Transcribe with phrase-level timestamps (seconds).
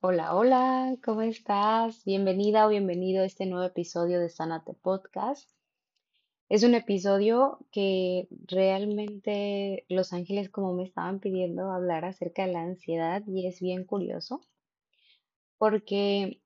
[0.00, 2.04] Hola, hola, ¿cómo estás?
[2.04, 5.50] Bienvenida o bienvenido a este nuevo episodio de Sanate Podcast.
[6.50, 12.62] Es un episodio que realmente los ángeles como me estaban pidiendo hablar acerca de la
[12.62, 14.42] ansiedad y es bien curioso
[15.58, 16.42] porque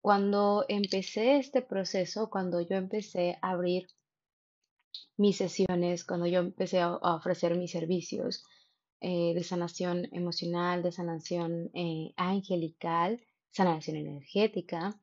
[0.00, 3.88] cuando empecé este proceso, cuando yo empecé a abrir
[5.16, 8.44] mis sesiones, cuando yo empecé a, ofrecer mis servicios
[9.06, 14.98] eh, de sanación emocional, de sanación eh, angelical, sanación energética,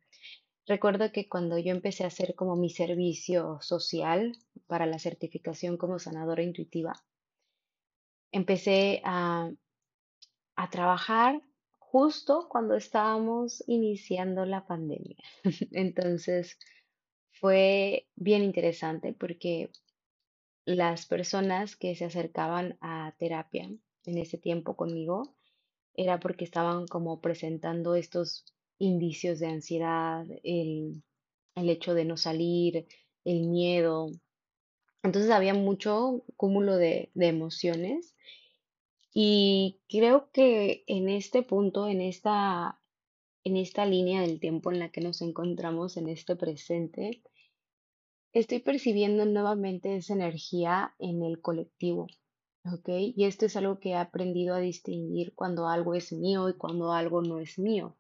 [0.66, 6.00] recuerdo que cuando yo empecé a hacer como mi servicio social para la certificación como
[6.00, 6.94] sanadora intuitiva,
[8.32, 9.52] empecé a,
[10.56, 11.40] a trabajar
[11.78, 15.18] justo cuando estábamos iniciando la pandemia.
[15.74, 16.58] Entonces
[17.40, 19.70] fue bien interesante porque
[20.66, 23.70] las personas que se acercaban a terapia
[24.06, 25.36] en ese tiempo conmigo
[25.94, 28.46] era porque estaban como presentando estos
[28.78, 31.04] indicios de ansiedad, el,
[31.56, 32.88] el hecho de no salir,
[33.26, 34.12] el miedo.
[35.04, 38.16] Entonces había mucho cúmulo de, de emociones
[39.14, 42.80] y creo que en este punto, en esta,
[43.44, 47.22] en esta línea del tiempo en la que nos encontramos en este presente,
[48.32, 52.08] estoy percibiendo nuevamente esa energía en el colectivo,
[52.66, 52.90] ¿ok?
[53.16, 56.92] Y esto es algo que he aprendido a distinguir cuando algo es mío y cuando
[56.92, 57.96] algo no es mío.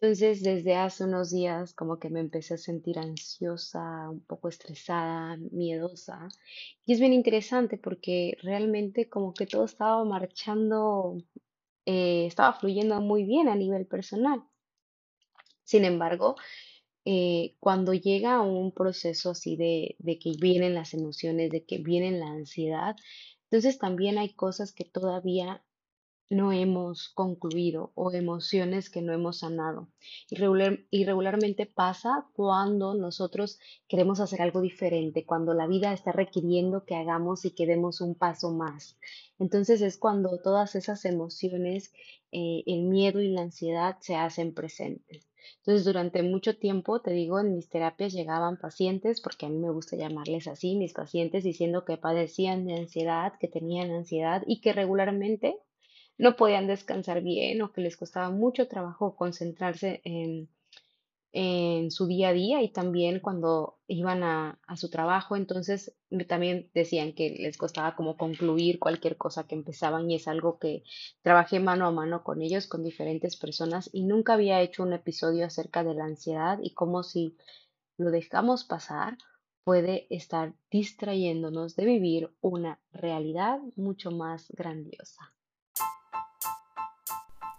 [0.00, 5.36] Entonces, desde hace unos días como que me empecé a sentir ansiosa, un poco estresada,
[5.52, 6.28] miedosa.
[6.86, 11.18] Y es bien interesante porque realmente como que todo estaba marchando,
[11.86, 14.42] eh, estaba fluyendo muy bien a nivel personal.
[15.64, 16.36] Sin embargo,
[17.04, 22.12] eh, cuando llega un proceso así de, de que vienen las emociones, de que viene
[22.12, 22.96] la ansiedad,
[23.50, 25.62] entonces también hay cosas que todavía
[26.28, 29.88] no hemos concluido o emociones que no hemos sanado.
[30.28, 36.12] Y, regular- y regularmente pasa cuando nosotros queremos hacer algo diferente, cuando la vida está
[36.12, 38.98] requiriendo que hagamos y que demos un paso más.
[39.38, 41.92] Entonces es cuando todas esas emociones,
[42.32, 45.28] eh, el miedo y la ansiedad se hacen presentes.
[45.58, 49.70] Entonces, durante mucho tiempo, te digo, en mis terapias llegaban pacientes, porque a mí me
[49.70, 54.72] gusta llamarles así, mis pacientes diciendo que padecían de ansiedad, que tenían ansiedad y que
[54.72, 55.56] regularmente
[56.18, 60.48] no podían descansar bien o que les costaba mucho trabajo concentrarse en,
[61.38, 65.94] en su día a día y también cuando iban a, a su trabajo, entonces
[66.26, 70.82] también decían que les costaba como concluir cualquier cosa que empezaban y es algo que
[71.20, 75.44] trabajé mano a mano con ellos, con diferentes personas y nunca había hecho un episodio
[75.44, 77.36] acerca de la ansiedad y cómo si
[77.98, 79.18] lo dejamos pasar
[79.62, 85.35] puede estar distrayéndonos de vivir una realidad mucho más grandiosa.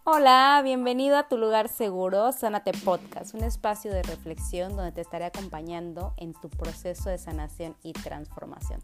[0.10, 5.26] Hola, bienvenido a tu lugar seguro, Sánate Podcast, un espacio de reflexión donde te estaré
[5.26, 8.80] acompañando en tu proceso de sanación y transformación,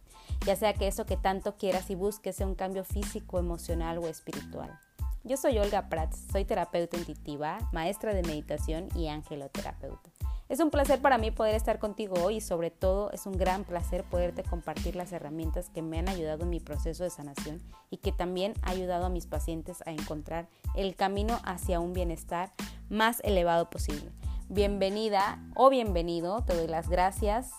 [0.46, 4.10] ya sea que eso que tanto quieras y busques sea un cambio físico, emocional o
[4.10, 4.78] espiritual.
[5.24, 10.13] Yo soy Olga Prats, soy terapeuta intuitiva, maestra de meditación y angeloterapeuta.
[10.50, 13.64] Es un placer para mí poder estar contigo hoy y sobre todo es un gran
[13.64, 17.98] placer poderte compartir las herramientas que me han ayudado en mi proceso de sanación y
[17.98, 22.52] que también ha ayudado a mis pacientes a encontrar el camino hacia un bienestar
[22.90, 24.12] más elevado posible.
[24.50, 27.52] Bienvenida o bienvenido, te doy las gracias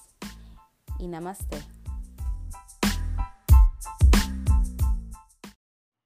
[0.98, 1.56] y namaste.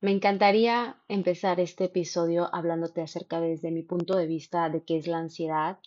[0.00, 5.08] Me encantaría empezar este episodio hablándote acerca desde mi punto de vista de qué es
[5.08, 5.78] la ansiedad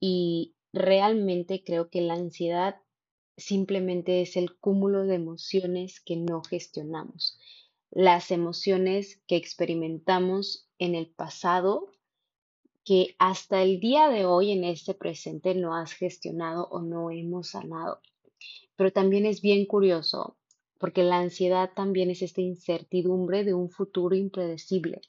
[0.00, 2.76] y realmente creo que la ansiedad
[3.36, 7.38] simplemente es el cúmulo de emociones que no gestionamos,
[7.90, 11.88] las emociones que experimentamos en el pasado
[12.84, 17.50] que hasta el día de hoy en este presente no has gestionado o no hemos
[17.50, 18.00] sanado.
[18.76, 20.36] Pero también es bien curioso
[20.78, 25.00] porque la ansiedad también es esta incertidumbre de un futuro impredecible.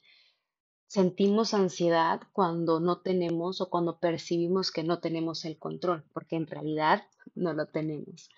[0.88, 6.48] Sentimos ansiedad cuando no tenemos o cuando percibimos que no tenemos el control, porque en
[6.48, 7.06] realidad
[7.36, 8.28] no lo tenemos.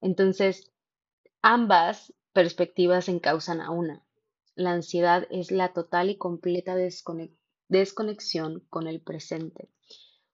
[0.00, 0.72] Entonces,
[1.42, 4.04] ambas perspectivas encausan a una.
[4.54, 7.36] La ansiedad es la total y completa desconex-
[7.68, 9.70] desconexión con el presente.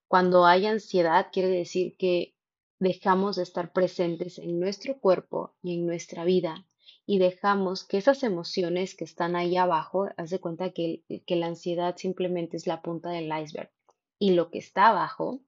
[0.08, 2.36] Cuando hay ansiedad, quiere decir que
[2.78, 6.66] dejamos de estar presentes en nuestro cuerpo y en nuestra vida
[7.06, 11.46] y dejamos que esas emociones que están ahí abajo, haz de cuenta que, que la
[11.46, 13.70] ansiedad simplemente es la punta del iceberg
[14.18, 15.40] y lo que está abajo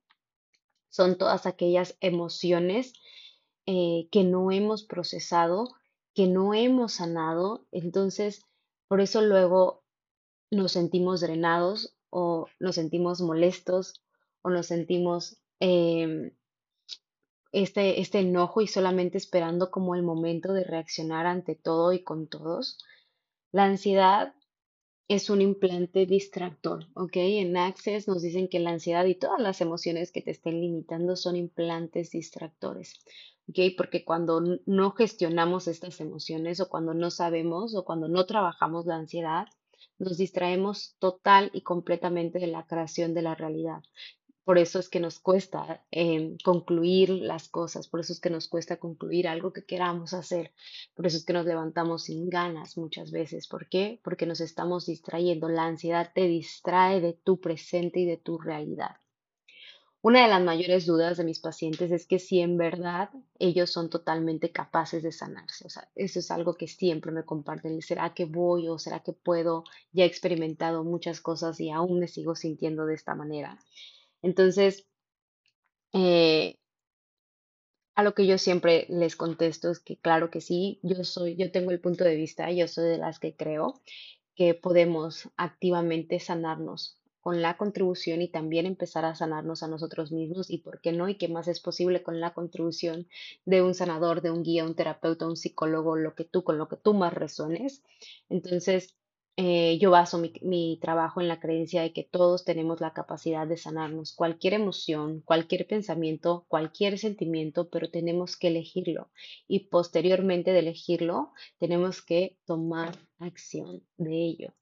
[0.90, 2.92] son todas aquellas emociones
[3.66, 5.74] eh, que no hemos procesado,
[6.14, 7.66] que no hemos sanado.
[7.72, 8.42] Entonces,
[8.88, 9.84] por eso luego
[10.50, 14.02] nos sentimos drenados o nos sentimos molestos
[14.42, 16.30] o nos sentimos em,
[17.54, 22.26] este, este enojo y solamente esperando como el momento de reaccionar ante todo y con
[22.26, 22.78] todos.
[23.52, 24.34] La ansiedad
[25.06, 27.12] es un implante distractor, ¿ok?
[27.14, 31.14] En Access nos dicen que la ansiedad y todas las emociones que te estén limitando
[31.14, 32.94] son implantes distractores,
[33.48, 33.76] ¿ok?
[33.76, 38.96] Porque cuando no gestionamos estas emociones o cuando no sabemos o cuando no trabajamos la
[38.96, 39.46] ansiedad,
[39.98, 43.82] nos distraemos total y completamente de la creación de la realidad.
[44.44, 48.46] Por eso es que nos cuesta em, concluir las cosas, por eso es que nos
[48.48, 50.52] cuesta concluir algo que queramos hacer,
[50.94, 53.48] por eso es que nos levantamos sin ganas muchas veces.
[53.48, 54.00] ¿Por qué?
[54.04, 55.48] Porque nos estamos distrayendo.
[55.48, 58.96] La ansiedad te distrae de tu presente y de tu realidad.
[60.02, 63.08] Una de las mayores dudas de mis pacientes es que si en verdad
[63.38, 65.66] ellos son totalmente capaces de sanarse.
[65.66, 67.80] O sea, eso es algo que siempre me comparten.
[67.80, 69.64] ¿Será que voy o será que puedo?
[69.92, 73.58] Ya he experimentado muchas cosas y aún me sigo sintiendo de esta manera.
[74.24, 74.86] Entonces,
[75.92, 76.56] eh,
[77.94, 81.50] a lo que yo siempre les contesto es que claro que sí, yo soy, yo
[81.52, 83.80] tengo el punto de vista, yo soy de las que creo
[84.36, 90.50] que podemos activamente sanarnos con la contribución y también empezar a sanarnos a nosotros mismos
[90.50, 93.08] y por qué no y qué más es posible con la contribución
[93.46, 96.68] de un sanador, de un guía, un terapeuta, un psicólogo, lo que tú, con lo
[96.68, 97.82] que tú más resones.
[98.28, 98.94] Entonces,
[99.36, 103.56] eh, yo baso mi, trabajo en la creencia de que todos tenemos la capacidad de
[103.56, 109.10] sanarnos cualquier emoción, cualquier pensamiento, cualquier sentimiento, pero tenemos que elegirlo.
[109.48, 114.54] Y posteriormente de elegirlo, tenemos que tomar acción de ello.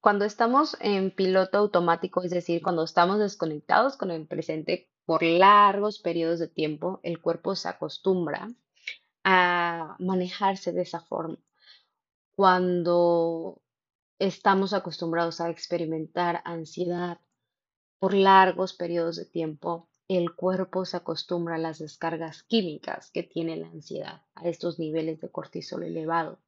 [0.00, 6.00] Cuando estamos en piloto automático, es decir, cuando estamos desconectados con el presente por largos
[6.00, 8.50] periodos de tiempo, el cuerpo se acostumbra
[9.22, 11.38] a manejarse de esa forma
[12.36, 13.62] cuando
[14.18, 17.20] estamos acostumbrados a experimentar ansiedad
[17.98, 23.56] por largos periodos de tiempo, el cuerpo se acostumbra a las descargas químicas que tiene
[23.56, 26.40] la ansiedad, a estos niveles de cortisol elevado,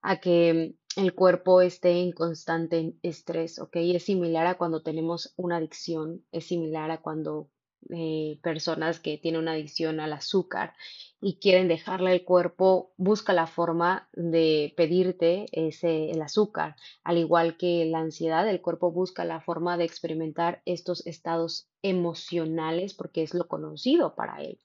[0.00, 3.76] a que el cuerpo esté en constante estrés, ¿ok?
[3.76, 7.50] Es similar a cuando tenemos una adicción, es similar a cuando
[7.90, 10.74] eh, personas que tienen una adicción al azúcar
[11.20, 16.76] y quieren dejarle el cuerpo, busca la forma de pedirte ese, el azúcar.
[17.04, 22.94] Al igual que la ansiedad, el cuerpo busca la forma de experimentar estos estados emocionales
[22.94, 24.60] porque es lo conocido para él.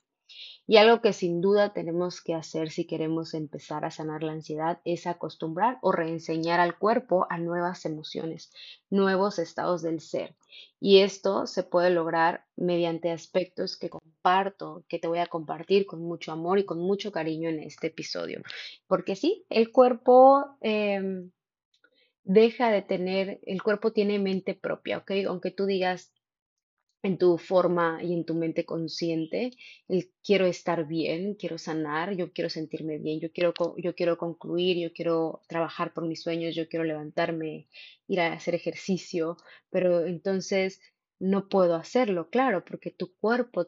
[0.67, 4.79] Y algo que sin duda tenemos que hacer si queremos empezar a sanar la ansiedad
[4.85, 8.53] es acostumbrar o reenseñar al cuerpo a nuevas emociones,
[8.89, 10.35] nuevos estados del ser.
[10.79, 16.01] Y esto se puede lograr mediante aspectos que comparto, que te voy a compartir con
[16.01, 18.41] mucho amor y con mucho cariño en este episodio.
[18.87, 20.57] Porque sí, el cuerpo...
[20.61, 21.31] Em,
[22.23, 25.11] deja de tener, el cuerpo tiene mente propia, ¿ok?
[25.27, 26.13] Aunque tú digas,
[27.03, 29.51] en tu forma y en tu mente consciente,
[29.87, 34.77] el quiero estar bien, quiero sanar, yo quiero sentirme bien, yo quiero, yo quiero concluir,
[34.77, 37.67] yo quiero trabajar por mis sueños, yo quiero levantarme,
[38.07, 39.37] ir a hacer ejercicio,
[39.69, 40.79] pero entonces
[41.19, 43.67] no puedo hacerlo, claro, porque tu cuerpo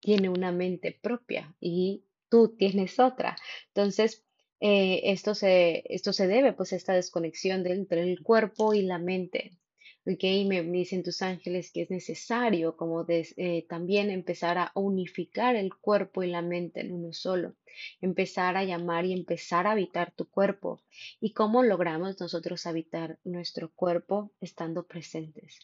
[0.00, 3.36] tiene una mente propia y tú tienes otra.
[3.68, 4.24] Entonces,
[4.60, 8.98] eh, esto, se, esto se debe pues a esta desconexión entre el cuerpo y la
[8.98, 9.59] mente.
[10.06, 10.22] ¿Ok?
[10.46, 16.22] Me, dicen tus ángeles que es necesario como eh, también empezar a unificar el cuerpo
[16.22, 17.54] y la mente en uno solo,
[18.00, 20.82] empezar a llamar y empezar a habitar tu cuerpo.
[21.20, 25.58] ¿Y cómo logramos nosotros habitar nuestro cuerpo estando presentes?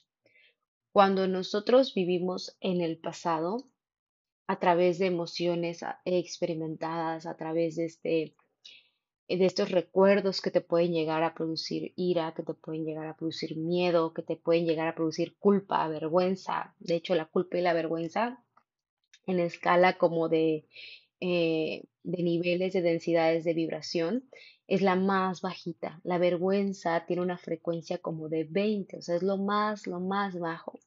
[0.92, 3.68] Cuando nosotros vivimos en el pasado,
[4.46, 8.34] a través de emociones experimentadas, a través de este
[9.28, 13.16] de estos recuerdos que te pueden llegar a producir ira, que te pueden llegar a
[13.16, 16.74] producir miedo, que te pueden llegar a producir culpa, vergüenza.
[16.78, 18.42] De hecho, la culpa y la vergüenza
[19.26, 20.66] en escala como de,
[21.20, 24.24] eh, de niveles de densidades de vibración
[24.68, 26.00] es la más bajita.
[26.04, 30.38] La vergüenza tiene una frecuencia como de 20, o sea, es lo más, lo más
[30.38, 30.78] bajo.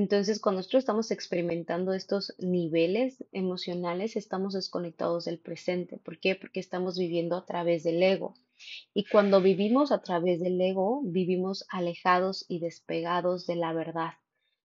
[0.00, 5.98] Entonces, cuando nosotros estamos experimentando estos niveles emocionales, estamos desconectados del presente.
[5.98, 6.34] ¿Por qué?
[6.36, 8.34] Porque estamos viviendo a través del ego.
[8.94, 14.12] Y cuando vivimos a través del ego, vivimos alejados y despegados de la verdad.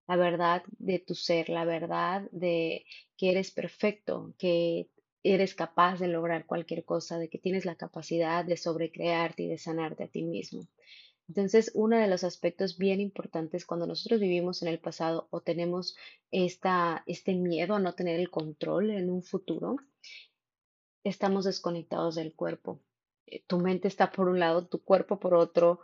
[0.07, 2.85] La verdad de tu ser, la verdad de
[3.17, 4.87] que eres perfecto, que
[5.21, 9.57] eres capaz de lograr cualquier cosa, de que tienes la capacidad de sobrecrearte y de
[9.57, 10.61] sanarte a ti mismo.
[11.27, 15.95] Entonces, uno de los aspectos bien importantes cuando nosotros vivimos en el pasado o tenemos
[16.31, 19.77] este miedo a no tener el control en un futuro,
[21.03, 22.81] estamos desconectados del cuerpo.
[23.25, 25.79] Eh, tu mente está por un lado, tu cuerpo por otro,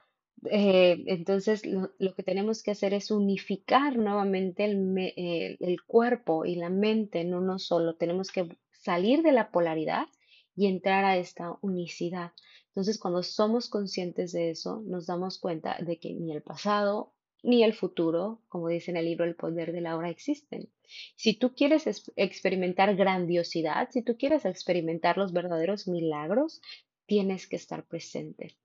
[0.49, 6.55] eh, entonces, lo, que tenemos que hacer es unificar nuevamente el, eh, el cuerpo y
[6.55, 7.95] la mente en uno solo.
[7.95, 10.07] Tenemos que salir de la polaridad
[10.55, 12.31] y entrar a esta unicidad.
[12.71, 17.13] Entonces, cuando somos conscientes de eso, nos damos cuenta de que ni el pasado
[17.43, 20.69] ni el futuro, como dice en el libro El poder de la hora, existen.
[21.15, 26.61] Si tú quieres es- experimentar grandiosidad, si tú quieres experimentar los verdaderos milagros,
[27.07, 28.55] tienes que estar presente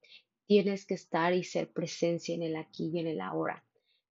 [0.46, 3.64] tienes que estar y ser presencia en el aquí y en el ahora.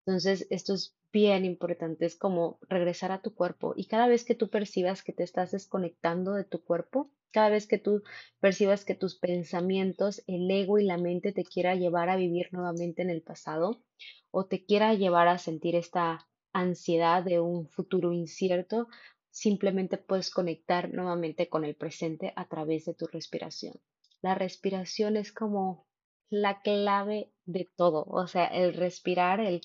[0.05, 4.35] Entonces, esto es bien importante, es como regresar a tu cuerpo y cada vez que
[4.35, 8.01] tú percibas que te estás desconectando de tu cuerpo, cada vez que tú
[8.39, 13.01] percibas que tus pensamientos, el ego y la mente te quiera llevar a vivir nuevamente
[13.01, 13.83] en el pasado
[14.31, 18.87] o te quiera llevar a sentir esta ansiedad de un futuro incierto,
[19.31, 23.73] simplemente puedes conectar nuevamente con el presente a través de tu respiración.
[24.21, 25.85] La respiración es como
[26.29, 28.05] la clave de todo.
[28.07, 29.59] O sea, el respirar, el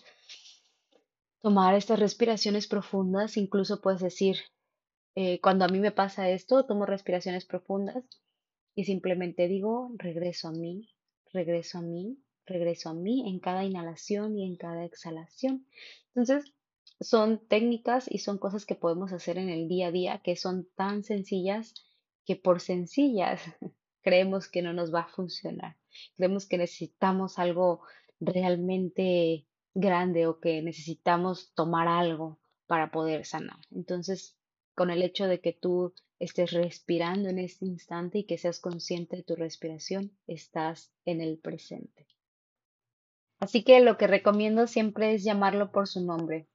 [1.41, 4.39] tomar estas respiraciones profundas, incluso puedes decir,
[5.15, 8.05] eh, cuando a mí me pasa esto, tomo respiraciones profundas
[8.75, 10.89] y simplemente digo, regreso a mí,
[11.33, 15.67] regreso a mí, regreso a mí en cada inhalación y en cada exhalación.
[16.09, 16.53] Entonces,
[17.01, 20.69] son técnicas y son cosas que podemos hacer en el día a día que son
[20.77, 21.75] tan sencillas
[22.25, 23.41] que por sencillas
[24.03, 25.77] creemos que no nos va a funcionar.
[26.17, 27.83] Creemos que necesitamos algo
[28.21, 33.59] realmente grande o que necesitamos tomar algo para poder sanar.
[33.71, 34.37] Entonces,
[34.75, 39.17] con el hecho de que tú estés respirando en este instante y que seas consciente
[39.17, 42.07] de tu respiración, estás en el presente.
[43.39, 46.47] Así que lo que recomiendo siempre es llamarlo por su nombre.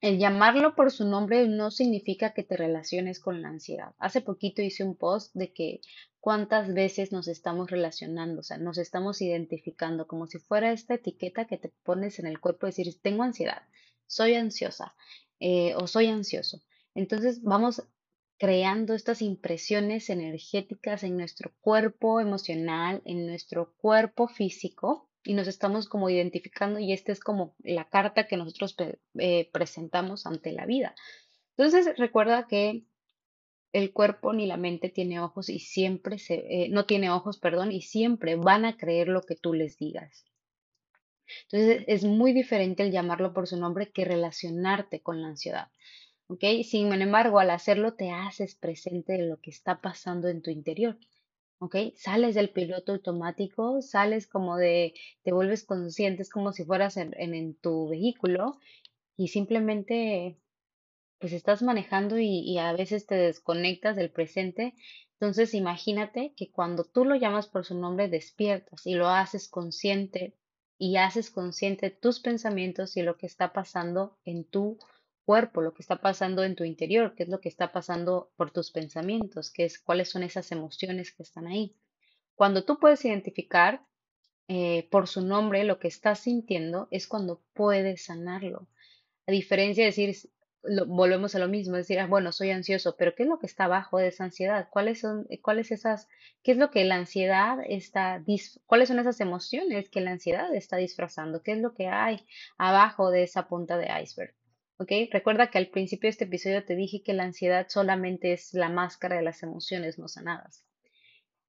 [0.00, 3.94] El llamarlo por su nombre no significa que te relaciones con la ansiedad.
[3.98, 5.80] Hace poquito hice un post de que
[6.20, 11.46] cuántas veces nos estamos relacionando, o sea, nos estamos identificando como si fuera esta etiqueta
[11.46, 13.62] que te pones en el cuerpo decir, tengo ansiedad,
[14.06, 14.94] soy ansiosa
[15.40, 16.62] eh, o soy ansioso.
[16.96, 17.82] Entonces vamos
[18.38, 25.88] creando estas impresiones energéticas en nuestro cuerpo emocional, en nuestro cuerpo físico y nos estamos
[25.88, 28.76] como identificando y esta es como la carta que nosotros
[29.18, 30.94] eh, presentamos ante la vida.
[31.56, 32.84] Entonces recuerda que
[33.72, 37.72] el cuerpo ni la mente tiene ojos y siempre se, eh, no tiene ojos, perdón,
[37.72, 40.24] y siempre van a creer lo que tú les digas.
[41.50, 45.68] Entonces es muy diferente el llamarlo por su nombre que relacionarte con la ansiedad.
[46.28, 46.42] ¿Ok?
[46.64, 50.98] Sin embargo, al hacerlo te haces presente de lo que está pasando en tu interior.
[51.58, 51.76] ¿Ok?
[51.94, 57.14] Sales del piloto automático, sales como de, te vuelves consciente, es como si fueras en,
[57.16, 58.58] en, tu vehículo
[59.16, 60.38] y simplemente
[61.18, 64.74] pues estás manejando y, y a veces te desconectas del presente.
[65.12, 70.34] Entonces imagínate que cuando tú lo llamas por su nombre despiertas y lo haces consciente
[70.78, 74.78] y haces consciente tus pensamientos y lo que está pasando en tu
[75.26, 78.52] cuerpo, lo que está pasando en tu interior, qué es lo que está pasando por
[78.52, 81.76] tus pensamientos, qué es, cuáles son esas emociones que están ahí.
[82.36, 83.82] Cuando tú puedes identificar
[84.48, 88.68] eh, por su nombre lo que estás sintiendo, es cuando puedes sanarlo.
[89.26, 90.16] A diferencia de decir,
[90.62, 93.46] lo- volvemos a lo mismo, decir, ah, bueno, soy ansioso, pero ¿qué es lo que
[93.46, 94.68] está abajo de esa ansiedad?
[94.70, 96.08] ¿Cuáles son, eh, cuáles esas,
[96.42, 98.22] qué es lo que la ansiedad está,
[98.66, 101.42] cuáles son esas emociones que la ansiedad está disfrazando?
[101.42, 102.26] ¿Qué es lo que hay
[102.58, 104.34] abajo de esa punta de iceberg?
[104.78, 104.92] ¿Ok?
[105.10, 108.68] Recuerda que al principio de este episodio te dije que la ansiedad solamente es la
[108.68, 110.64] máscara de las emociones no sanadas.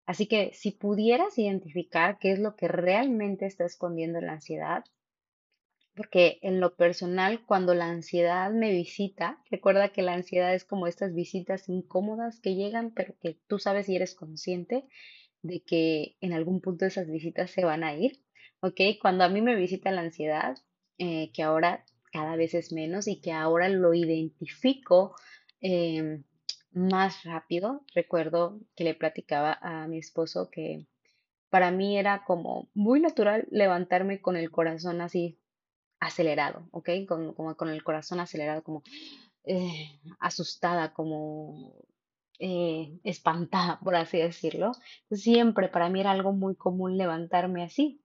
[0.05, 4.86] Así que si pudieras identificar qué es lo que realmente está escondiendo la ansiedad,
[5.98, 10.88] porque en lo personal, cuando la ansiedad me visita, recuerda que la ansiedad es como
[10.88, 14.86] estas visitas incómodas que llegan, pero que tú sabes y eres consciente
[15.41, 18.22] de que en algún punto esas visitas se van a ir,
[18.62, 18.79] ¿ok?
[19.01, 20.57] Cuando a mí me visita la ansiedad,
[21.00, 25.16] eh, que ahora cada vez es menos y que ahora lo identifico
[25.62, 26.24] em,
[26.72, 30.86] más rápido, recuerdo que le platicaba a mi esposo que
[31.50, 35.40] para mí era como muy natural levantarme con el corazón así
[36.00, 36.90] acelerado, ¿ok?
[37.08, 38.84] Con, como con el corazón acelerado, como
[39.44, 41.74] eh, asustada, como
[42.40, 44.74] eh, espantada, por así decirlo.
[45.12, 48.02] Siempre para mí era algo muy común levantarme así.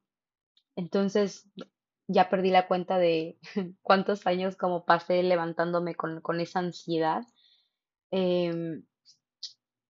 [0.76, 1.50] Entonces
[2.08, 3.38] ya perdí la cuenta de
[3.82, 7.22] cuántos años como pasé levantándome con, con esa ansiedad.
[8.10, 8.84] Em,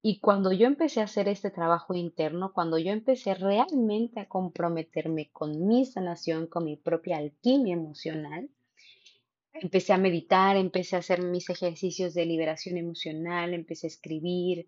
[0.03, 5.31] y cuando yo empecé a hacer este trabajo interno, cuando yo empecé realmente a comprometerme
[5.31, 8.51] con mi sanación, con mi propia alquimia emocional,
[9.55, 14.67] Empecé a meditar, empecé a hacer mis ejercicios de liberación emocional, empecé a escribir,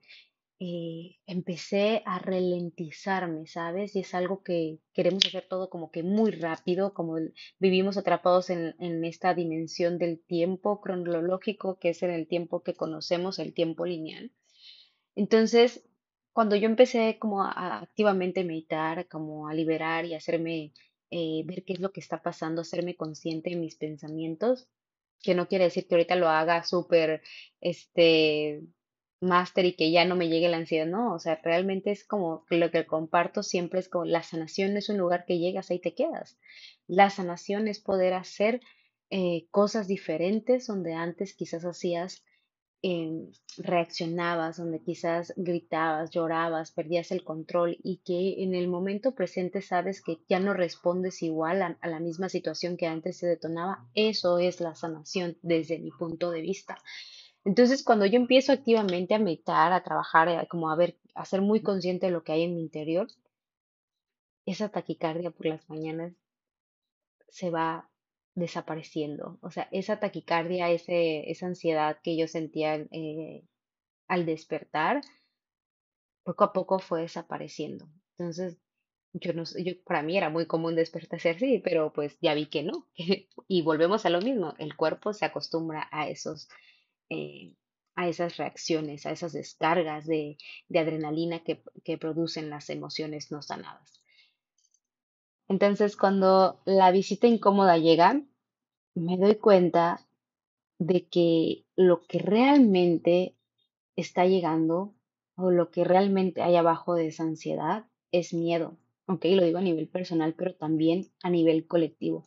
[0.61, 3.97] eh, empecé a ralentizarme, ¿sabes?
[3.97, 7.17] Y es algo que queremos hacer todo como que muy rápido, como
[7.59, 13.39] vivimos atrapados en, esta dimensión del tiempo cronológico, que es en el tiempo que conocemos,
[13.39, 14.33] el tiempo lineal.
[15.17, 15.85] Entonces,
[16.33, 20.73] cuando yo empecé como a, a activamente meditar, como a liberar y hacerme
[21.17, 24.69] eh, ver qué es lo que está pasando, hacerme consciente de mis pensamientos,
[25.23, 27.23] que no quiere decir que ahorita lo haga súper,
[27.61, 28.63] este,
[29.25, 32.45] máster y que ya no me llegue la ansiedad, no, o sea, realmente es como
[32.51, 35.95] lo que comparto siempre es como la sanación es un lugar que llegas ahí te
[35.95, 36.39] quedas.
[36.87, 38.61] La sanación es poder hacer
[39.11, 42.25] eh, cosas diferentes donde antes quizás hacías
[42.83, 49.63] em, reaccionabas, donde quizás gritabas, llorabas, perdías el control y que en el momento presente
[49.63, 54.39] sabes que ya no respondes igual a la misma situación que antes se detonaba, eso
[54.39, 56.77] es la sanación desde mi punto de vista.
[57.45, 61.41] Entonces, cuando yo empiezo activamente a meditar, a trabajar, a- como a ver, a ser
[61.43, 63.09] muy consciente de lo que hay en mi interior,
[64.47, 66.15] esa taquicardia por las mañanas
[67.29, 67.91] se va
[68.35, 69.39] desapareciendo.
[69.43, 73.45] O sea, esa taquicardia, ese, esa ansiedad que yo sentía eh,
[74.09, 75.03] al despertar,
[76.23, 77.89] poco a poco fue desapareciendo.
[78.17, 78.59] Entonces,
[79.15, 82.63] yo no yo, para mí era muy común despertarse así, pero pues ya vi que
[82.63, 82.89] no.
[83.49, 86.49] Y volvemos a lo mismo, el cuerpo se acostumbra a esos,
[87.11, 87.55] eh,
[87.97, 90.37] a esas reacciones, a esas descargas de,
[90.69, 94.03] de adrenalina que, que producen las emociones no sanadas.
[95.49, 98.21] Entonces, cuando la visita incómoda llega,
[98.95, 100.07] me doy cuenta
[100.79, 103.37] de que lo que realmente
[103.97, 104.95] está llegando
[105.37, 108.77] o lo que realmente hay abajo de esa ansiedad es miedo.
[109.07, 112.27] Ok, lo digo a nivel personal, pero también a nivel colectivo.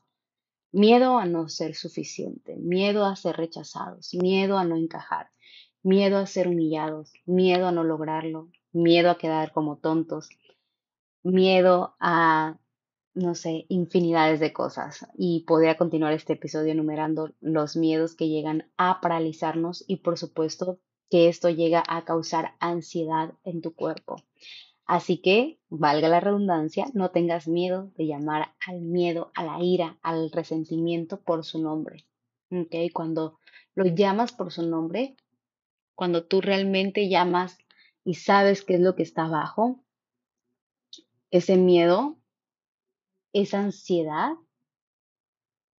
[0.71, 5.29] Miedo a no ser suficiente, miedo a ser rechazados, miedo a no encajar,
[5.81, 10.29] miedo a ser humillados, miedo a no lograrlo, miedo a quedar como tontos,
[11.23, 12.59] miedo a,
[13.13, 15.07] no sé, infinidades de cosas.
[15.17, 20.79] Y podría continuar este episodio enumerando los miedos que llegan a paralizarnos y por supuesto
[21.09, 24.17] que esto llega a causar ansiedad en tu cuerpo.
[24.87, 29.99] Así que, valga la redundancia, no tengas miedo de llamar al miedo, a la ira,
[30.01, 32.07] al resentimiento por su nombre.
[32.49, 32.73] ¿Ok?
[32.93, 33.37] Cuando
[33.75, 35.17] lo llamas por su nombre,
[35.93, 37.57] cuando tú realmente llamas
[38.05, 39.83] y sabes qué es lo que está abajo,
[41.31, 42.17] ese miedo,
[43.33, 44.31] esa ansiedad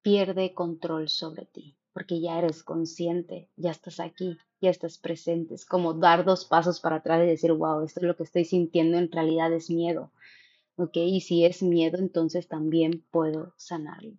[0.02, 5.56] pierde control sobre ti, porque ya eres consciente, ya estás aquí, ya estás presente.
[5.56, 8.46] Es como dar dos pasos para atrás y decir, wow, esto es lo que estoy
[8.46, 10.12] sintiendo, en realidad es miedo.
[10.76, 10.98] ¿Ok?
[10.98, 14.14] Y si es miedo, entonces también puedo sanarlo.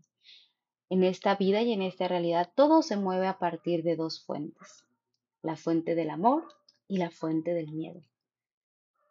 [0.90, 4.84] En esta vida y en esta realidad, todo se mueve a partir de dos fuentes,
[5.42, 6.44] la fuente del amor
[6.88, 8.02] y la fuente del miedo.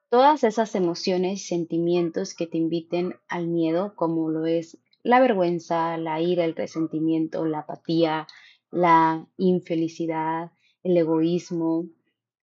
[0.10, 5.98] Todas esas emociones y sentimientos que te inviten al miedo, como lo es la vergüenza,
[5.98, 8.28] la ira, el resentimiento, la apatía,
[8.72, 10.52] la infelicidad,
[10.88, 11.90] el egoísmo,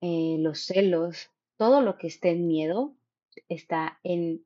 [0.03, 2.95] eh, los celos, todo lo que esté en miedo
[3.49, 4.45] está en,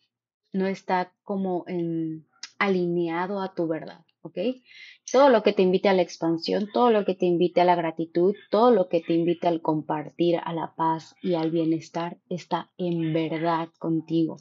[0.53, 2.29] no está como en,
[2.61, 4.39] alineado a tu verdad, ¿ok?
[5.11, 7.75] Todo lo que te invite a la expansión, todo lo que te invite a la
[7.75, 12.71] gratitud, todo lo que te invite al compartir, a la paz y al bienestar, está
[12.79, 14.37] en verdad contigo.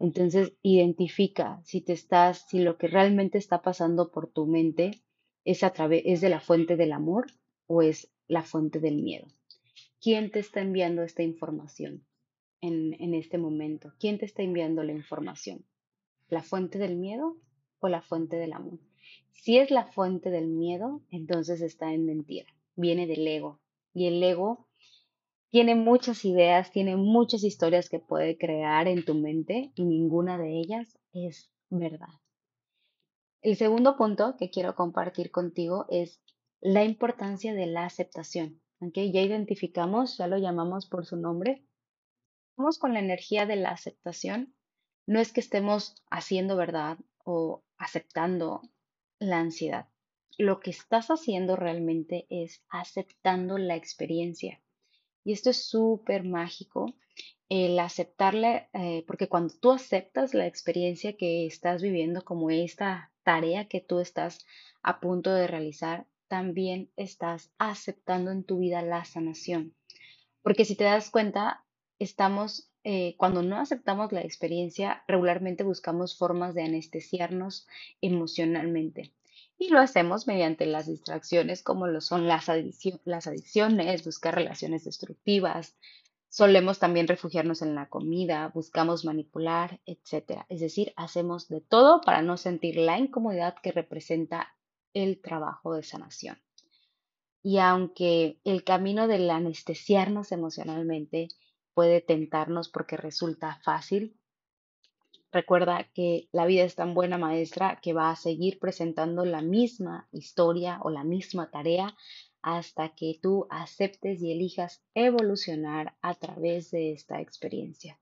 [0.00, 5.02] Entonces, identifica si te estás, si lo que realmente está pasando por tu mente
[5.44, 7.26] es a través, es de la fuente del amor
[7.66, 9.26] o es la fuente del miedo.
[10.00, 12.06] ¿Quién te está enviando esta información
[12.60, 13.92] en, este momento?
[13.98, 15.64] ¿Quién te está enviando la información?
[16.28, 17.36] ¿La fuente del miedo
[17.80, 18.78] o la fuente del amor?
[19.32, 23.60] Si es la fuente del miedo, entonces está en mentira, viene del ego.
[23.94, 24.68] Y el ego
[25.50, 30.60] tiene muchas ideas, tiene muchas historias que puede crear en tu mente y ninguna de
[30.60, 32.08] ellas es verdad.
[33.40, 36.20] El segundo punto que quiero compartir contigo es
[36.60, 38.60] la importancia de la aceptación.
[38.80, 39.12] ¿okay?
[39.12, 41.64] Ya identificamos, ya lo llamamos por su nombre.
[42.56, 44.54] Vamos con la energía de la aceptación.
[45.06, 48.62] No es que estemos haciendo verdad o aceptando
[49.18, 49.88] la ansiedad.
[50.36, 54.60] Lo que estás haciendo realmente es aceptando la experiencia.
[55.24, 56.94] Y esto es súper mágico,
[57.48, 63.68] el aceptarle, eh, porque cuando tú aceptas la experiencia que estás viviendo como esta tarea
[63.68, 64.46] que tú estás
[64.82, 69.74] a punto de realizar, también estás aceptando en tu vida la sanación.
[70.42, 71.64] Porque si te das cuenta,
[71.98, 77.66] estamos, eh, cuando no aceptamos la experiencia, regularmente buscamos formas de anestesiarnos
[78.00, 79.12] emocionalmente.
[79.58, 82.46] Y lo hacemos mediante las distracciones como lo son las,
[83.04, 85.74] las adicciones, buscar relaciones destructivas,
[86.30, 90.42] Solemos también refugiarnos en la comida, buscamos manipular, etc.
[90.50, 94.54] Es decir, hacemos de todo para no sentir la incomodidad que representa
[94.94, 96.38] el trabajo de sanación.
[97.42, 101.28] Y aunque el camino del anestesiarnos emocionalmente
[101.74, 104.16] puede tentarnos porque resulta fácil,
[105.30, 110.08] recuerda que la vida es tan buena maestra que va a seguir presentando la misma
[110.10, 111.96] historia o la misma tarea
[112.42, 117.98] hasta que tú aceptes y elijas evolucionar a través de esta experiencia.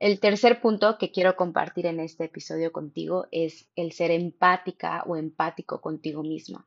[0.00, 5.14] El tercer punto que quiero compartir en este episodio contigo es el ser empática o
[5.14, 6.66] empático contigo misma.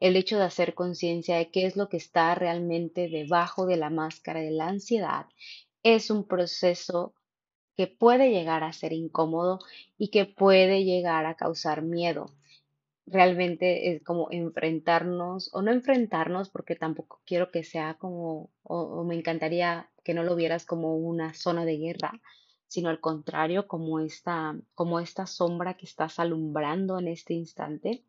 [0.00, 3.88] El hecho de hacer conciencia de qué es lo que está realmente debajo de la
[3.88, 5.26] máscara de la ansiedad
[5.82, 7.14] es un proceso
[7.74, 9.60] que puede llegar a ser incómodo
[9.96, 12.26] y que puede llegar a causar miedo
[13.06, 19.14] realmente es como enfrentarnos, o no enfrentarnos, porque tampoco quiero que sea como, o, me
[19.14, 22.12] encantaría que no lo vieras como una zona de guerra,
[22.74, 28.04] sino al contrario, como esta, como esta sombra que estás alumbrando en este instante.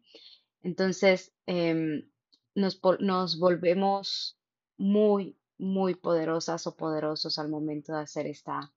[0.63, 2.09] Entonces, em,
[2.55, 4.39] nos, nos volvemos
[4.77, 8.73] muy, muy poderosas o poderosos al momento de hacer esta,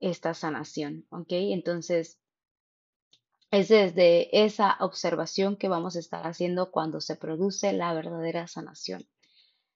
[0.00, 1.30] esta sanación, ¿ok?
[1.58, 2.18] Entonces,
[3.52, 9.06] es desde esa observación que vamos a estar haciendo cuando se produce la verdadera sanación.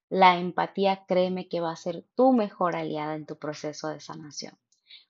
[0.09, 4.59] La empatía, créeme que va a ser tu mejor aliada en tu proceso de sanación.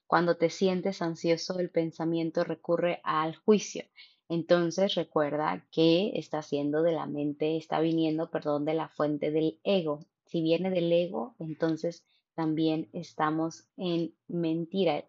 [0.09, 3.83] Cuando te sientes ansioso, el pensamiento recurre al juicio.
[4.27, 9.59] Entonces recuerda que está haciendo de la mente, está viniendo, perdón, de la fuente del
[9.63, 9.99] ego.
[10.25, 15.05] Si viene del ego, entonces también estamos en mentira.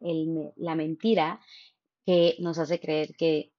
[0.56, 1.40] la mentira
[2.04, 3.54] que nos hace creer que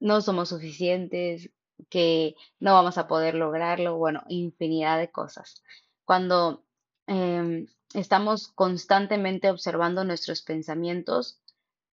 [0.00, 1.50] no somos suficientes,
[1.88, 5.62] que no vamos a poder lograrlo, bueno, infinidad de cosas.
[6.04, 6.64] Cuando
[7.06, 11.40] em, estamos constantemente observando nuestros pensamientos,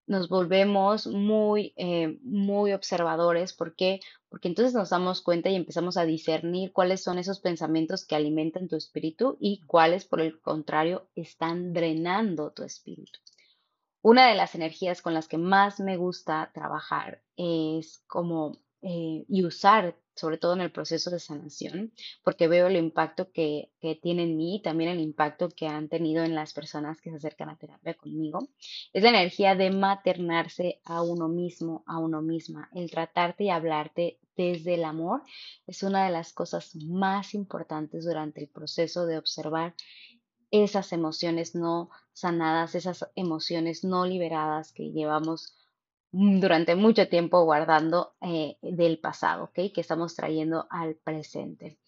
[0.07, 3.53] nos volvemos muy, eh, muy observadores.
[3.53, 4.01] ¿Por qué?
[4.29, 8.67] Porque entonces nos damos cuenta y empezamos a discernir cuáles son esos pensamientos que alimentan
[8.67, 13.19] tu espíritu y cuáles, por el contrario, están drenando tu espíritu.
[14.01, 19.45] Una de las energías con las que más me gusta trabajar es como eh, y
[19.45, 21.93] usar, sobre todo en el proceso de sanación,
[22.23, 25.89] porque veo el impacto que, que tiene en mí y también el impacto que han
[25.89, 28.47] tenido en las personas que se acercan a terapia conmigo,
[28.93, 32.69] es la energía de maternarse a uno mismo, a uno misma.
[32.73, 35.21] El tratarte y hablarte desde el amor
[35.67, 39.75] es una de las cosas más importantes durante el proceso de observar
[40.51, 45.55] esas emociones no sanadas, esas emociones no liberadas que llevamos
[46.11, 49.71] durante mucho tiempo guardando eh, del pasado, ¿ok?
[49.73, 51.79] Que estamos trayendo al presente.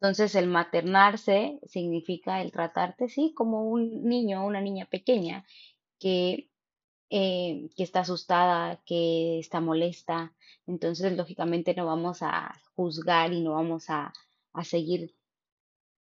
[0.00, 5.44] Entonces, el maternarse significa el tratarte, sí, como un niño o una niña pequeña
[5.98, 6.50] que,
[7.10, 10.34] eh, que está asustada, que está molesta.
[10.66, 14.12] Entonces, lógicamente, no vamos a juzgar y no vamos a,
[14.52, 15.14] a seguir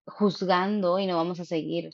[0.07, 1.91] juzgando y no vamos a seguir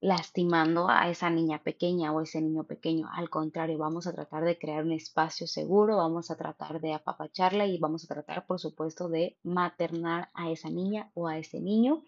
[0.00, 3.08] lastimando a esa niña pequeña o ese niño pequeño.
[3.12, 7.66] Al contrario, vamos a tratar de crear un espacio seguro, vamos a tratar de apapacharla
[7.66, 12.02] y vamos a tratar, por supuesto, de maternar a esa niña o a ese niño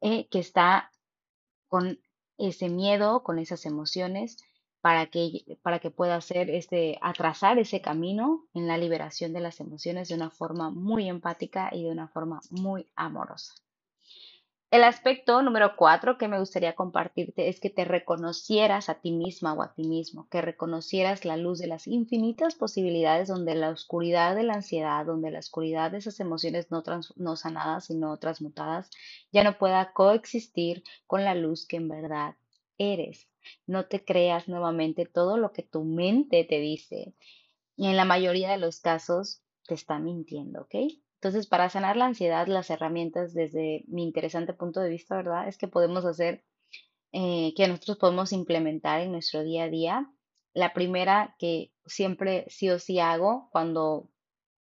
[0.00, 0.90] eh, que está
[1.68, 2.00] con
[2.38, 4.38] ese miedo, con esas emociones,
[4.80, 9.60] para que, para que pueda hacer este, atrasar ese camino en la liberación de las
[9.60, 13.52] emociones de una forma muy empática y de una forma muy amorosa.
[14.70, 19.52] El aspecto número cuatro que me gustaría compartirte es que te reconocieras a ti misma
[19.52, 24.36] o a ti mismo, que reconocieras la luz de las infinitas posibilidades donde la oscuridad
[24.36, 26.84] de la ansiedad, donde la oscuridad de esas emociones no,
[27.16, 28.90] no sanadas sino transmutadas,
[29.32, 32.36] ya no pueda coexistir con la luz que en verdad
[32.78, 33.26] eres.
[33.66, 37.12] No te creas nuevamente todo lo que tu mente te dice.
[37.76, 40.76] Y en la mayoría de los casos te está mintiendo, ¿ok?
[41.20, 45.48] Entonces, para sanar la ansiedad, las herramientas desde mi interesante punto de vista, ¿verdad?
[45.48, 46.44] Es que podemos hacer,
[47.12, 50.10] eh, que nosotros podemos implementar en nuestro día a día.
[50.54, 54.08] La primera que siempre sí o sí hago cuando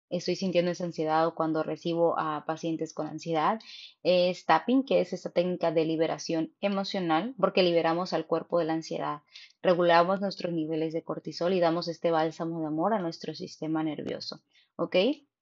[0.10, 3.60] estoy sintiendo esa ansiedad o cuando recibo a pacientes con ansiedad
[4.04, 8.74] es tapping, que es esa técnica de liberación emocional, porque liberamos al cuerpo de la
[8.76, 9.24] ansiedad,
[9.62, 14.41] regulamos nuestros niveles de cortisol y damos este bálsamo de amor a nuestro sistema nervioso.
[14.78, 14.96] ¿Ok?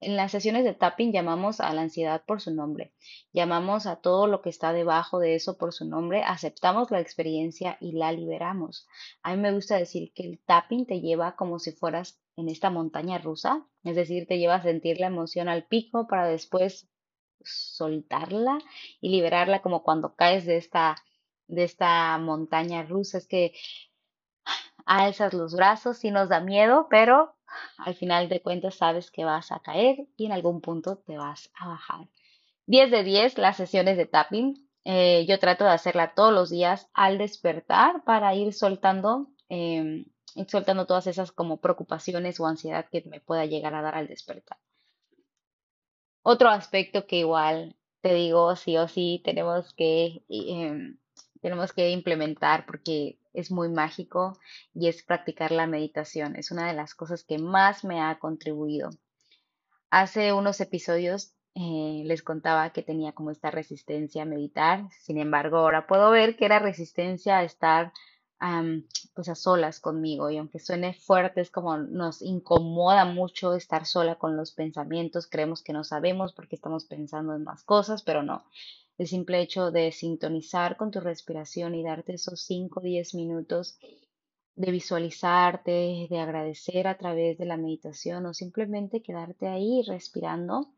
[0.05, 2.91] En las sesiones de tapping llamamos a la ansiedad por su nombre,
[3.31, 7.77] llamamos a todo lo que está debajo de eso por su nombre, aceptamos la experiencia
[7.79, 8.85] y la liberamos.
[9.21, 12.69] A mí me gusta decir que el tapping te lleva como si fueras en esta
[12.69, 16.89] montaña rusa, es decir, te lleva a sentir la emoción al pico para después
[17.41, 18.57] soltarla
[18.99, 20.97] y liberarla como cuando caes de esta
[21.47, 23.53] de esta montaña rusa es que
[24.85, 27.35] alzas los brazos y nos da miedo, pero
[27.77, 31.51] al final de cuentas sabes que vas a caer y en algún punto te vas
[31.55, 32.07] a bajar.
[32.65, 34.69] 10 de 10 las sesiones de tapping.
[34.85, 40.05] Eh, yo trato de hacerla todos los días al despertar para ir soltando, em,
[40.47, 44.57] soltando todas esas como preocupaciones o ansiedad que me pueda llegar a dar al despertar.
[46.23, 50.97] Otro aspecto que igual te digo, sí o sí, tenemos que, em,
[51.43, 54.39] tenemos que implementar porque es muy mágico
[54.73, 56.37] y es practicar la meditación.
[56.37, 58.89] Es una de las cosas que más me ha contribuido.
[59.91, 65.57] Hace unos episodios eh, les contaba que tenía como esta resistencia a meditar, sin embargo
[65.57, 67.91] ahora puedo ver que era resistencia a estar
[69.13, 74.15] pues a solas conmigo y aunque suene fuerte es como nos incomoda mucho estar sola
[74.15, 78.43] con los pensamientos, creemos que no sabemos porque estamos pensando en más cosas, pero no.
[78.97, 83.79] El simple hecho de sintonizar con tu respiración y darte esos 5 o 10 minutos
[84.55, 90.69] de visualizarte, de agradecer a través de la meditación o simplemente quedarte ahí respirando,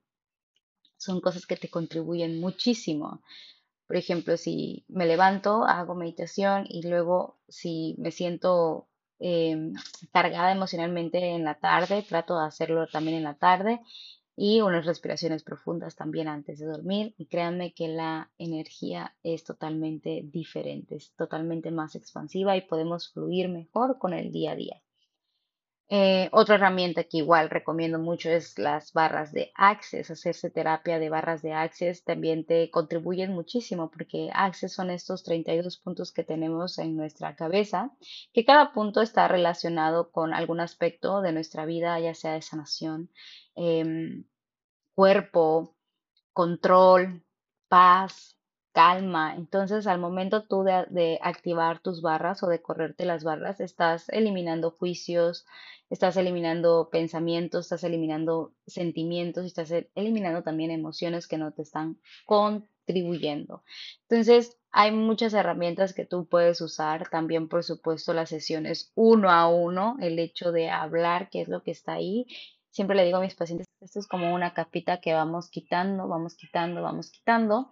[0.97, 3.21] son cosas que te contribuyen muchísimo.
[3.85, 8.87] Por ejemplo, si me levanto, hago meditación y luego si me siento
[9.19, 9.73] em,
[10.13, 13.81] cargada emocionalmente en la tarde, trato de hacerlo también en la tarde
[14.35, 20.21] y unas respiraciones profundas también antes de dormir y créanme que la energía es totalmente
[20.25, 24.81] diferente, es totalmente más expansiva y podemos fluir mejor con el día a día.
[25.87, 30.09] Eh, otra herramienta que igual recomiendo mucho es las barras de Access.
[30.11, 35.77] Hacerse terapia de barras de Access también te contribuyen muchísimo porque Access son estos 32
[35.77, 37.91] puntos que tenemos en nuestra cabeza,
[38.33, 43.09] que cada punto está relacionado con algún aspecto de nuestra vida, ya sea de sanación,
[43.55, 44.25] Em,
[44.95, 45.75] cuerpo,
[46.33, 47.23] control,
[47.69, 48.34] paz,
[48.75, 49.35] calma.
[49.37, 54.71] Entonces, al momento tú de, activar tus barras o de correrte las barras, estás eliminando
[54.71, 55.45] juicios,
[55.89, 61.99] estás eliminando pensamientos, estás eliminando sentimientos estás e, eliminando también emociones que no te están
[62.25, 63.63] contribuyendo.
[64.09, 67.09] Entonces, hay muchas herramientas que tú puedes usar.
[67.09, 71.63] También, por supuesto, las sesiones uno a uno, el hecho de hablar, qué es lo
[71.63, 72.27] que está ahí
[72.75, 76.35] Siempre le digo a mis pacientes, esto es como una capita que vamos quitando, vamos
[76.35, 77.69] quitando, vamos quitando,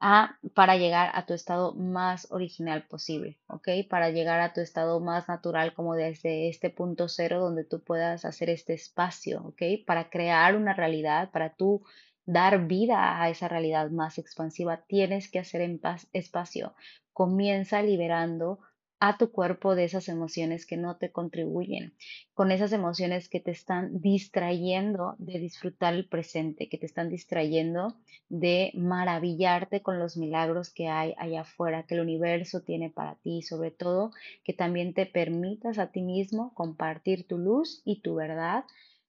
[0.00, 3.68] para llegar a tu estado más original posible, ¿ok?
[3.88, 8.24] Para llegar a tu estado más natural como desde este punto cero donde tú puedas
[8.24, 9.84] hacer este espacio, ¿ok?
[9.86, 11.82] Para crear una realidad, para tú
[12.24, 16.74] dar vida a esa realidad más expansiva, tienes que hacer en paz, espacio.
[17.12, 18.60] Comienza liberando
[19.00, 21.94] a tu cuerpo de esas emociones que no te contribuyen,
[22.34, 27.96] con esas emociones que te están distrayendo de disfrutar el presente, que te están distrayendo
[28.28, 33.40] de maravillarte con los milagros que hay allá afuera, que el universo tiene para ti
[33.40, 34.10] sobre todo
[34.44, 38.64] que también te permitas a ti mismo compartir tu luz y tu verdad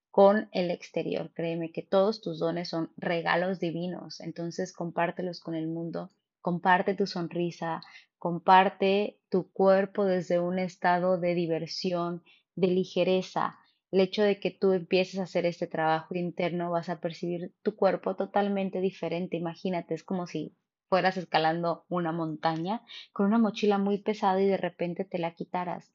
[0.10, 1.32] con el exterior.
[1.34, 7.08] Créeme que todos tus dones son regalos divinos, entonces compártelos con el mundo comparte tu
[7.08, 7.82] sonrisa,
[8.22, 12.22] comparte tu cuerpo desde un estado de diversión,
[12.54, 13.58] de ligereza.
[13.90, 17.76] El hecho de que tú empieces a hacer este trabajo interno, vas a percibir tu
[17.76, 19.38] cuerpo totalmente diferente.
[19.38, 20.56] Imagínate, es como si
[20.88, 25.92] fueras escalando una montaña con una mochila muy pesada y de repente te la quitaras.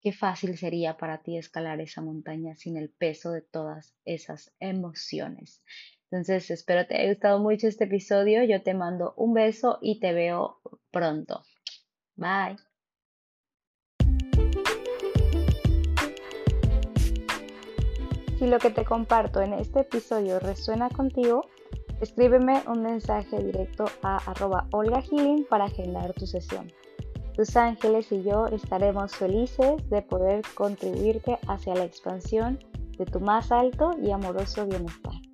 [0.00, 5.64] Qué fácil sería para ti escalar esa montaña sin el peso de todas esas emociones.
[6.10, 8.42] Entonces, espero te haya gustado mucho este episodio.
[8.42, 11.42] Yo te mando un beso y te veo pronto.
[12.16, 12.56] Bye.
[18.38, 21.46] Si lo que te comparto en este episodio resuena contigo,
[22.00, 25.02] escríbeme un mensaje directo a arroba Olga
[25.48, 26.72] para agendar tu sesión.
[27.36, 32.58] Tus ángeles y yo estaremos felices de poder contribuirte hacia la expansión
[32.98, 35.29] de tu más alto y amoroso bienestar.